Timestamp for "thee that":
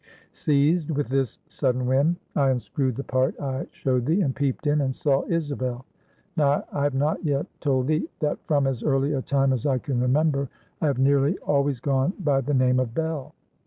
7.85-8.39